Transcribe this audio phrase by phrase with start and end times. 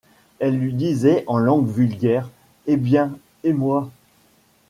[0.39, 2.27] Elle lui disait en langue vulgaire:
[2.65, 3.11] «Eh bien,
[3.43, 3.91] et moi?…